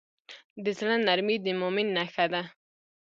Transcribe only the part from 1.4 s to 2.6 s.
د مؤمن نښه ده.